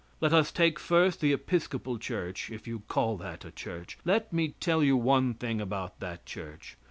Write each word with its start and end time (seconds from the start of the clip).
Let 0.19 0.33
us 0.33 0.51
take, 0.51 0.79
first, 0.79 1.21
the 1.21 1.31
Episcopal 1.31 1.99
church 1.99 2.49
if 2.49 2.65
you 2.65 2.79
call 2.87 3.17
that 3.17 3.45
a 3.45 3.51
church. 3.51 3.99
Let 4.03 4.33
me 4.33 4.55
tell 4.59 4.81
you 4.83 4.97
one 4.97 5.35
thing 5.35 5.61
about 5.61 5.99
that 5.99 6.25
church. 6.25 6.75